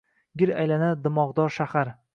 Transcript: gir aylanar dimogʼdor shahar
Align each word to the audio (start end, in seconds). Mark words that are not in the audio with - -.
gir 0.41 0.53
aylanar 0.63 0.97
dimogʼdor 1.05 1.57
shahar 1.61 1.95